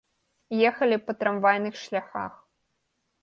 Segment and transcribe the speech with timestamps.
[0.69, 2.33] Ехалі па трамвайных шляхах.